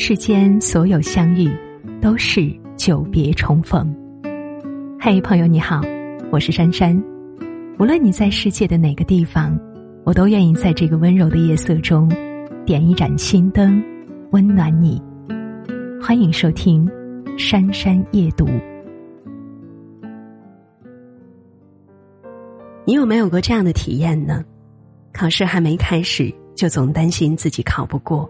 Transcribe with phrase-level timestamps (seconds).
[0.00, 1.50] 世间所有相遇，
[2.00, 3.92] 都是久别重逢。
[5.00, 5.80] 嘿，朋友你好，
[6.30, 6.96] 我是珊珊。
[7.80, 9.58] 无论你在世界的哪个地方，
[10.04, 12.08] 我都愿意在这个温柔的夜色中，
[12.64, 13.82] 点一盏心灯，
[14.30, 15.02] 温暖你。
[16.00, 16.86] 欢迎收听
[17.36, 18.46] 《珊珊夜读》。
[22.84, 24.44] 你有没有过这样的体验呢？
[25.12, 28.24] 考试还没开始，就总担心自己考不过；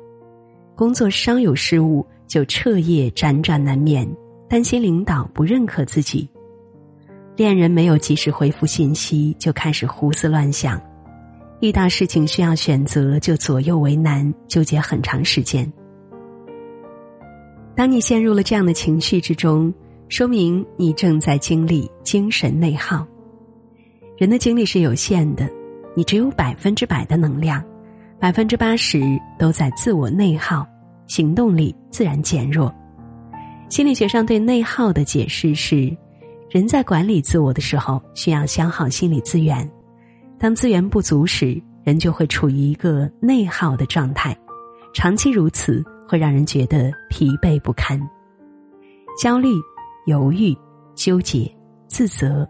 [0.79, 4.09] 工作稍有失误，就彻夜辗转难眠，
[4.49, 6.25] 担心领导不认可自己；
[7.35, 10.79] 恋人没有及时回复信息，就开始胡思乱想；
[11.61, 15.69] 遇到事情需要选择，就左右为难，纠结很长时间。
[17.75, 19.75] 当你陷入了这样的情绪之中，
[20.09, 23.05] 说明你正在经历精神内耗。
[24.17, 25.51] 人的精力是有限的，
[25.97, 27.65] 你只有百分之百的能量，
[28.21, 29.01] 百分之八十
[29.39, 30.67] 都在自我内耗，
[31.09, 32.73] 行动力自然减弱。
[33.69, 35.95] 心理学上对内耗的解释是：
[36.49, 39.69] 人在管理自我的时候需要消耗心理资源，
[40.39, 44.35] 当资源不足时，人就会处于一个内耗的状态，
[44.95, 48.01] 长期如此会让人觉得疲惫不堪，
[49.21, 49.49] 焦虑、
[50.07, 50.57] 犹豫、
[50.95, 51.51] 纠结、
[51.89, 52.49] 自责。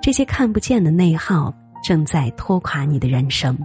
[0.00, 3.56] 这些看不见的内耗正在拖垮你的人生，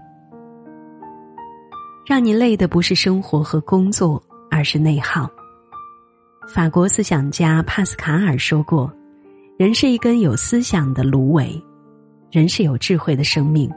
[2.08, 5.30] 让你累的不是生活和工作，而是内耗。
[6.48, 8.92] 法国思想家帕斯卡尔说过
[9.59, 11.62] ：“人是一根有思想的芦苇，
[12.31, 13.70] 人是有智慧的生命，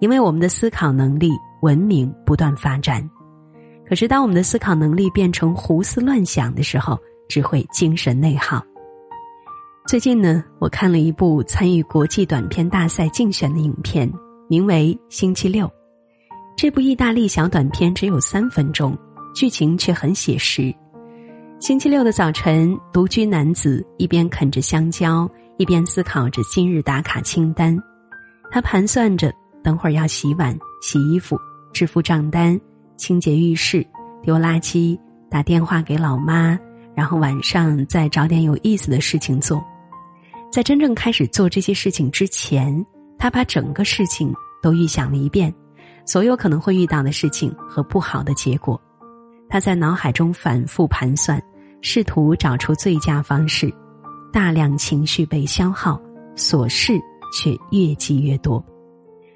[0.00, 3.08] 因为我们的思考能力、文明不断发展。
[3.88, 6.98] 可是，当我们的思考能力变成胡思乱想的时候，
[7.28, 8.62] 只会精神内耗。”
[9.88, 14.08] 最近呢，我看了一部参与国际短片大赛竞选的影片，
[14.48, 15.66] 名为《星期六》。
[16.56, 18.96] 这部意大利小短片只有三分钟，
[19.34, 20.74] 剧情却很写实。
[21.58, 27.78] 星期六的早晨，独居男子一边啃着香蕉，一边思考着今日打卡清单。
[28.50, 31.38] 他盘算着，等会儿要洗碗、洗衣服、
[31.72, 32.60] 支付账单、
[32.96, 33.86] 清洁浴室、
[34.22, 34.98] 丢垃圾、
[35.30, 36.58] 打电话给老妈，
[36.94, 39.62] 然后晚上再找点有意思的事情做。
[40.50, 42.84] 在真正开始做这些事情之前，
[43.18, 45.54] 他把整个事情都预想了一遍，
[46.04, 48.78] 所有可能会遇到的事情和不好的结果，
[49.52, 51.38] 他在脑海中反复盘算，
[51.82, 53.70] 试图找出最佳方式。
[54.32, 56.00] 大量情绪被消耗，
[56.34, 56.98] 琐事
[57.34, 58.64] 却越积越多。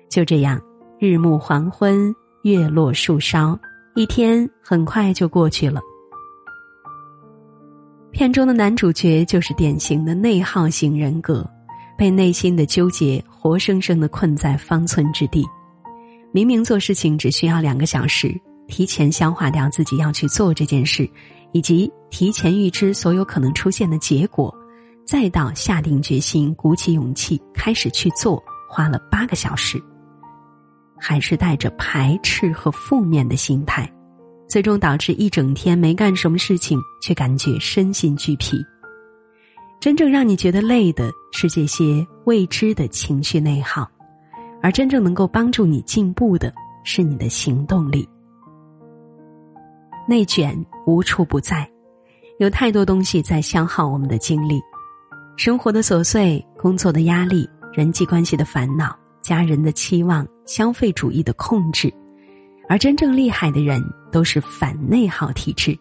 [0.09, 0.59] 就这样，
[0.99, 2.11] 日暮黄昏，
[2.45, 3.61] 月落树梢，
[3.95, 5.83] 一天很快就过去了。
[8.11, 11.47] 片中的男主角就是典型的内耗型人格，
[11.99, 15.45] 被内心的纠结活生生的困在方寸之地。
[16.33, 18.35] 明明做事情只需要两个小时，
[18.69, 21.09] 提前消化掉自己要去做这件事，
[21.53, 24.55] 以及提前预知所有可能出现的结果，
[25.07, 29.83] 再到下定决心、鼓起勇气开始去做，花了八个小时，
[30.99, 33.91] 还是带着排斥和负面的心态。
[34.49, 38.57] 最终导致一整天没干什么事情，却感觉身心俱疲。
[39.81, 43.89] 真正让你觉得累的是这些未知的情绪内耗，
[44.63, 46.53] 而真正能够帮助你进步的
[46.85, 48.09] 是你的行动力。
[50.09, 50.57] 内卷
[50.87, 51.69] 无处不在，
[52.39, 54.61] 有太多东西在消耗我们的精力：
[55.37, 61.93] 生活的琐碎、工作的压力、人际关系的烦恼、家人的期望、消费主义的控制。
[62.69, 65.77] 而真正厉害的人都是反内耗体质。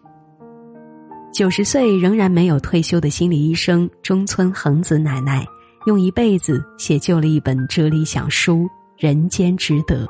[1.32, 5.46] 九十岁仍然没有退休的心理医生中村恒子奶奶，
[5.86, 8.64] 用一辈子写就了一本哲理小书
[8.96, 10.04] 《人间值得》，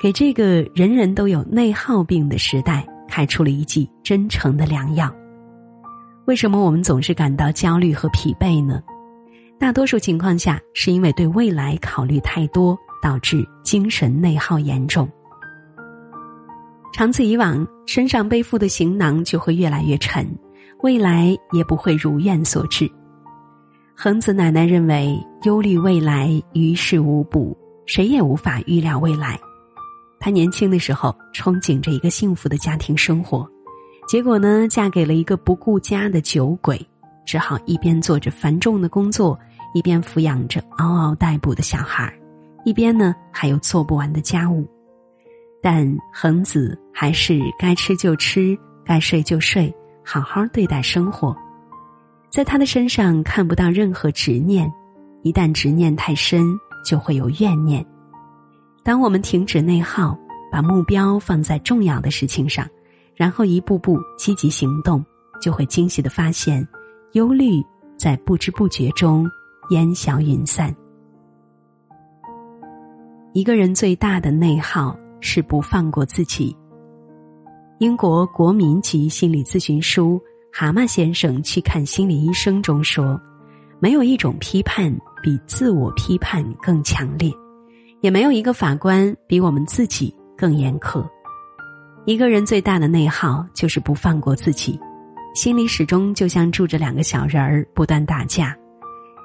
[0.00, 5.14] 给这个人人都有内耗病的时代开出了一剂真诚的良药。
[6.26, 8.82] 为什么我们总是感到焦虑和疲惫呢？
[9.58, 15.08] 大多数情况下，是因为对未来考虑太多，导致精神内耗严重。
[16.92, 20.26] 长此以往，身上背负的行囊就会越来越沉，
[20.82, 22.90] 未来也不会如愿所致。
[23.96, 27.56] 恒子奶奶认为，忧虑未来于事无补，
[27.86, 29.38] 谁也无法预料未来。
[30.24, 33.46] 她年轻的时候憧憬着一个幸福的家庭生活，
[34.08, 36.80] 结果呢，嫁给了一个不顾家的酒鬼，
[37.26, 39.38] 只好一边做着繁重的工作，
[39.74, 42.18] 一边抚养着嗷嗷待哺的小孩儿
[42.64, 44.66] 一边呢还有做不完的家务。
[45.62, 49.70] 但恒子还是该吃就吃，该睡就睡，
[50.02, 51.36] 好好对待生活。
[52.30, 54.72] 在他的身上看不到任何执念，
[55.20, 56.46] 一旦执念太深，
[56.82, 57.84] 就会有怨念。
[58.84, 60.16] 当我们停止内耗，
[60.52, 62.68] 把目标放在重要的事情上，
[63.14, 65.02] 然后一步步积极行动，
[65.40, 66.66] 就会惊喜的发现，
[67.12, 67.64] 忧虑
[67.96, 69.26] 在不知不觉中
[69.70, 70.74] 烟消云散。
[73.32, 76.54] 一个人最大的内耗是不放过自己。
[77.78, 80.18] 英国国民级心理咨询书
[80.52, 83.20] 《蛤蟆先生去看心理医生》中说
[83.80, 87.32] ：“没有一种批判比自我批判更强烈，
[88.04, 91.02] 也没有一个法官比我们自己更严苛。
[92.04, 94.78] 一个人最大的内耗就是不放过自己，
[95.34, 98.54] 心里始终就像住着两个小人儿，不断打架。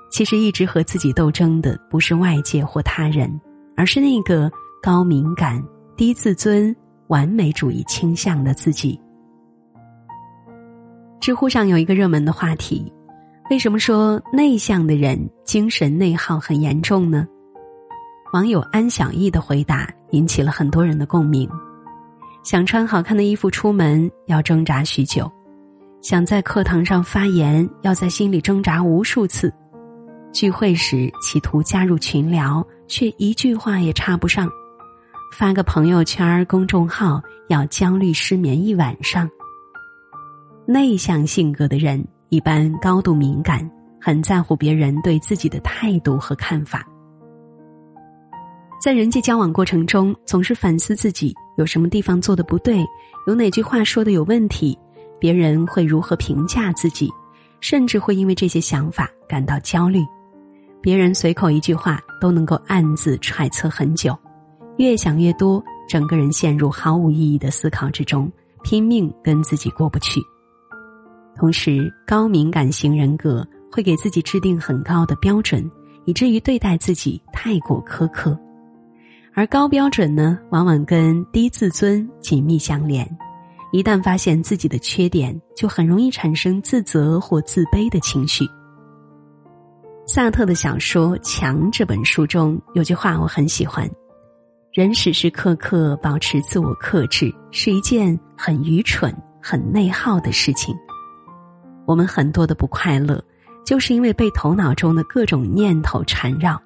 [0.10, 3.30] 其实一直和自己斗争的不是外界或他人。”
[3.76, 5.64] 而是那个高敏感、
[5.96, 6.76] 低自尊、
[7.08, 9.00] 完美主义倾向的自己。
[11.22, 12.92] 知乎上有一个热门的话题：
[13.50, 17.26] 为什么说内向的人精神内耗很严重呢？
[18.31, 21.50] 网友安小艺的回答引起了很多人的共鸣。
[22.44, 25.30] 想穿好看的衣服出门要挣扎许久，
[26.02, 29.52] 想在课堂上发言要在心里挣扎无数次。
[30.31, 34.48] 聚会时企图加入群聊，却一句话也插不上；
[35.36, 39.28] 发个朋友圈公众号要焦虑失眠一晚上。
[40.68, 43.68] 内向性格的人一般高度敏感，
[44.00, 46.86] 很在乎别人对自己的态度和看法。
[48.81, 52.86] 在人际交往过程中，总是反思自己有什么地方做的不对，
[53.28, 54.78] 有哪句话说的有问题，
[55.20, 57.10] 别人会如何评价自己，
[57.60, 60.00] 甚至会因为这些想法感到焦虑。
[60.81, 64.18] 别人随口一句话都能够暗自揣测很久，
[64.78, 68.31] 越想越多，整个人陷入毫无意义的思考之中，
[68.64, 70.22] 拼命跟自己过不去。
[71.36, 75.70] 同时，高敏感型人格会给自己制定很高的标准，
[76.06, 78.40] 以至于对待自己太过苛刻。
[79.39, 83.09] 而高标准呢，往往跟低自尊紧密相连，
[83.71, 88.45] 一旦发现自己的缺点，就很容易产生自责或自卑的情绪。
[90.06, 93.89] 萨特的小说《强》这本书中有句话我很喜欢
[94.75, 100.75] ：“人时时刻刻保持自我克制是一件很愚蠢、很内耗的事情。
[101.85, 103.24] 我们很多的不快乐，
[103.65, 106.62] 就是因为被头脑中的各种念头缠绕，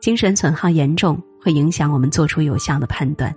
[0.00, 3.32] 精神损耗严重，会影响我们做出有效的判断。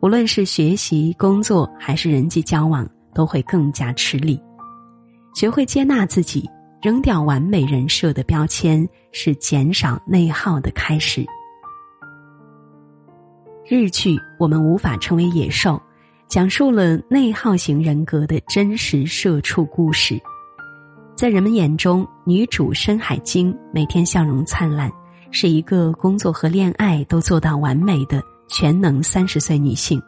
[0.00, 2.84] 无论是学习、工作还是人际交往，
[3.14, 4.42] 都会更加吃力。
[5.36, 6.44] 学会接纳自己。”
[6.82, 11.24] 扔掉完美人设的标签，是减少内耗的开始。
[13.66, 15.70] 日剧《我们无法成为野兽》，
[16.28, 20.20] 讲述了内耗型人格的真实社畜故事。
[21.16, 24.92] 在人们眼中，女主深海晶每天笑容灿烂，
[25.34, 30.00] 是一个工作和恋爱都做到完美的全能三十岁女性。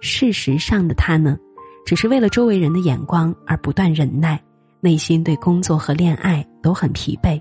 [0.00, 1.38] 事实上的她呢，
[1.86, 4.38] 只是为了周围人的眼光而不断忍耐。
[4.82, 7.40] 内心对工作和恋爱都很疲惫，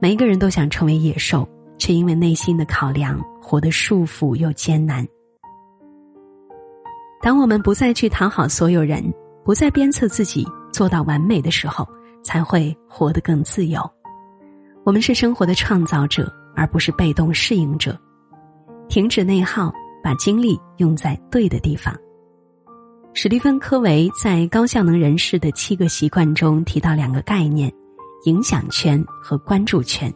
[0.00, 1.48] 每一个人都想成为野兽，
[1.78, 5.06] 却因为内心的考量，活得束缚又艰难。
[7.22, 9.02] 当我们不再去讨好所有人，
[9.44, 11.88] 不再鞭策自己做到完美的时候，
[12.24, 13.80] 才会活得更自由。
[14.84, 17.98] 我们是生活的创造者，而不是被动适应者。
[18.86, 19.72] 停止内耗，
[20.02, 21.96] 把精力用在对的地方。
[23.14, 27.72] 史蒂芬·科维在高效能人士的七个习惯中提到两个概念：
[28.26, 30.12] 影响圈和关注圈。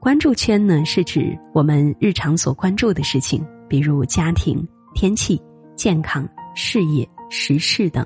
[0.00, 5.40] 关注圈呢，是指我们日常所关注的事情，比如家庭、天气、
[5.76, 8.04] 健康、事业、时事等。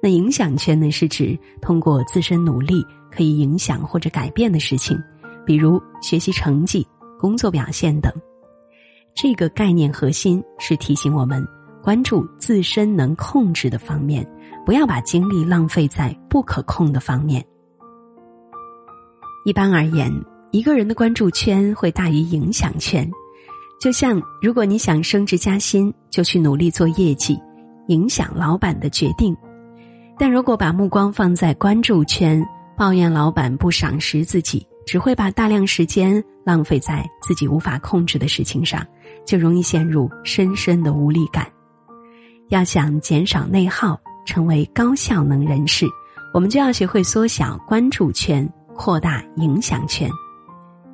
[0.00, 4.98] 那影响圈呢，是指通过自身努力可以影响或者改变的事情，
[5.44, 6.86] 比如学习成绩、
[7.18, 8.12] 工作表现等。
[9.14, 11.46] 这个概念核心是提醒我们。
[11.82, 14.22] 关注自身能控制的方面，
[14.66, 17.42] 不要把精力浪费在不可控的方面。
[19.46, 20.12] 一般而言，
[20.50, 23.10] 一个人的关注圈会大于影响圈。
[23.80, 27.40] 就像如果你想升职加薪，就去努力做业绩，
[27.88, 29.32] 影响老板的决定；
[30.18, 32.46] 但如果把目光放在关注圈，
[32.80, 38.82] 抱怨老板不赏识自己，只会把大量时间浪费在自己无法控制的事情上，
[39.26, 41.46] 就容易陷入深深的无力感。
[42.48, 45.84] 要想减少内耗，成为高效能人士，
[46.32, 50.10] 我们就要学会缩小关注圈，扩大影响圈。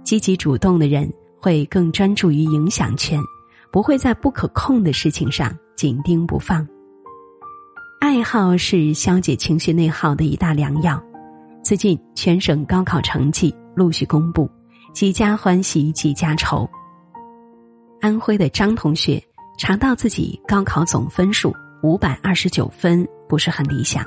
[0.03, 1.09] 积极主动的人
[1.41, 3.21] 会更专注于影响圈，
[3.71, 6.67] 不会在不可控的事情上紧盯不放。
[8.01, 11.01] 爱好是消解情绪内耗的一大良药。
[11.67, 14.49] 最近全省高考成绩陆续公布，
[14.93, 16.65] 几家欢喜几家愁。
[18.01, 19.21] 安徽的张同学。
[19.59, 24.05] 查到自己高考总分数五百二十九分不是很理想。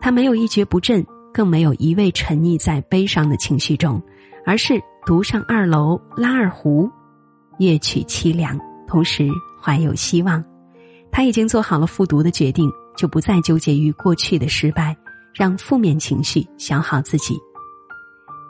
[0.00, 4.02] 他没有一蹶不振，更没有一味沉溺在悲伤的情绪中，
[4.44, 4.74] 而是
[5.06, 6.90] 独上二楼拉二胡，
[7.58, 9.30] 乐曲凄凉，同时
[9.62, 10.44] 怀有希望。
[11.10, 14.94] 他已经做好了复读的决定，就不再纠结于过去的失败，
[15.34, 17.38] 让负面情绪消耗自己。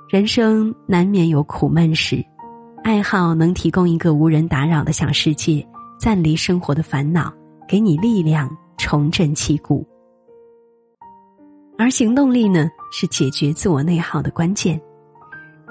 [0.08, 2.24] 人生难免有苦闷时，
[2.84, 5.66] 爱好能提供一个无人打扰的小世界，
[5.98, 7.32] 暂离生活的烦恼，
[7.66, 9.86] 给你力量，重振旗鼓。
[11.78, 14.80] 而行动力呢，是解决自我内耗的关键。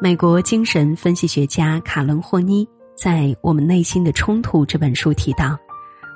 [0.02, 5.56] 美国精神分析学家卡伦霍尼在《我们内心的冲突》这本书提到，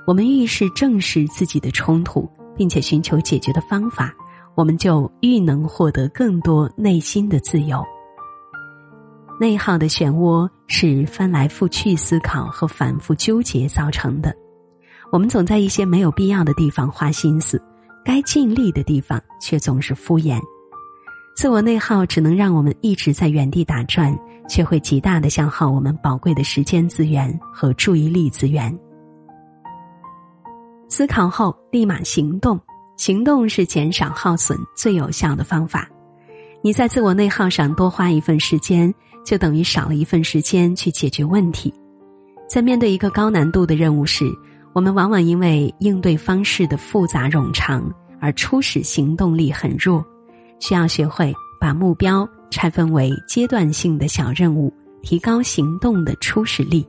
[0.07, 4.11] 我们遇事正视自己的冲突，并且寻求解决的方法，
[4.55, 7.83] 我们就愈能获得更多内心的自由。
[9.39, 14.33] 内耗的漩涡是翻来覆去思考和反复纠结造成的，
[15.11, 17.61] 我们总在一些没有必要的地方花心思。
[18.05, 20.39] 该尽力的地方却总是敷衍，
[21.35, 24.15] 自我内耗只能让我们一直在原地打转，
[24.47, 28.71] 却会极大的消耗我们宝贵的时间资源和注意力资源。
[30.87, 32.59] 思考后立马行动，
[32.97, 35.89] 行动是减少耗损最有效的方法。
[36.61, 38.93] 你在自我内耗上多花一份时间，
[39.25, 41.73] 就等于少了一份时间去解决问题。
[42.49, 44.25] 在面对一个高难度的任务时。
[44.73, 50.03] 我们往往因为应对方式的复杂冗长而初始行动力很弱，
[50.59, 56.85] 需要学会把目标拆分为阶段性的小任务，提高行动的初始力。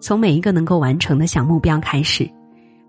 [0.00, 2.26] 从每一个能够完成的小目标开始，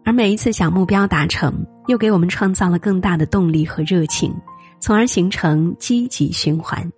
[0.06, 1.54] 而每一次小目标达成，
[1.88, 4.34] 又给我们创造了更大的动力和热情，
[4.80, 6.90] 从而形成积极循环。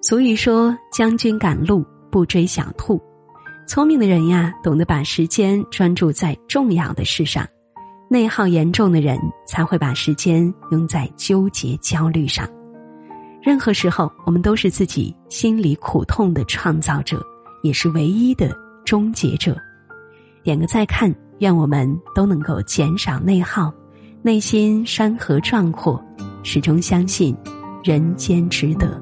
[0.00, 3.00] 俗语说：“将军赶路，不追小兔。”
[3.66, 7.42] 聪明的人呀，懂得把时间专注在重要的事上；
[8.10, 12.46] 内耗严重的人才会把时间用在纠结、焦虑上。
[13.42, 17.22] 任何时候，我们都是自己心里苦痛的创造者，
[17.62, 19.56] 也是唯一的终结者。
[20.42, 23.72] 点个再看，愿我们都能够减少内耗，
[24.22, 26.02] 内心山河壮阔，
[26.42, 27.36] 始终相信
[27.82, 29.00] 人间值得。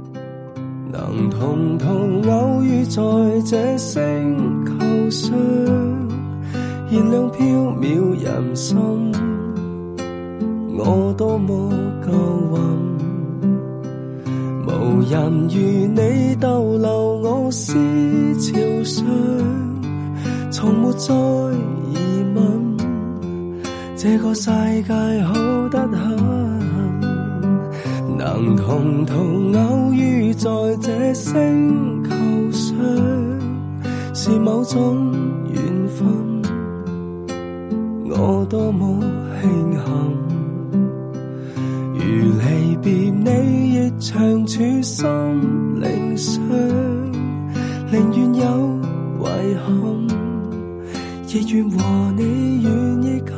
[0.90, 1.86] 能同途
[2.30, 3.00] 偶遇在
[3.46, 5.32] 这星球上，
[6.90, 7.46] 燃亮飘
[7.80, 9.12] 渺人生，
[10.76, 11.70] 我多么
[12.04, 12.12] 够
[12.52, 12.60] 运，
[14.66, 14.70] 无
[15.08, 15.56] 人如
[15.94, 16.90] 你逗留
[17.22, 17.72] 我思
[18.38, 19.06] 潮上，
[20.50, 21.14] 从没再
[22.34, 22.76] 问，
[23.96, 24.50] 这个世
[24.82, 24.92] 界
[25.24, 25.34] 好
[25.68, 26.42] 得很。
[28.18, 29.12] 能同途
[29.58, 30.48] 偶遇在
[30.80, 32.10] 这星球
[32.52, 32.76] 上，
[34.14, 35.12] 是某种
[35.52, 36.06] 缘分，
[38.08, 39.00] 我多么
[39.40, 39.82] 庆幸。
[41.94, 42.00] 如
[42.38, 43.28] 离别你，
[43.74, 45.04] 亦长处心
[45.80, 46.40] 灵上，
[47.90, 48.44] 宁愿有
[49.20, 49.24] 遗
[49.56, 49.66] 憾，
[51.34, 53.32] 亦愿和你远亦近。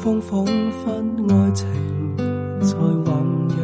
[0.00, 0.94] 风仿佛
[1.28, 1.66] 爱情
[2.60, 3.04] 在酝
[3.48, 3.58] 酿，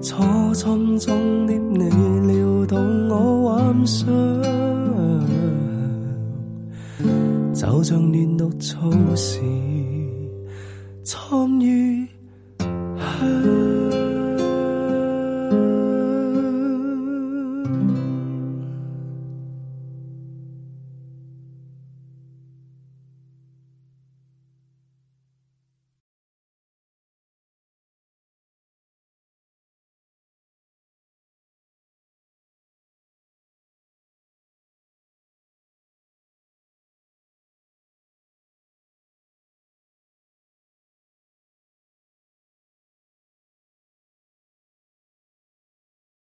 [0.00, 0.22] 初
[0.54, 1.90] 春中的你
[2.32, 4.06] 撩动我幻想，
[7.52, 9.40] 就像嫩绿草时
[11.06, 11.85] 参与。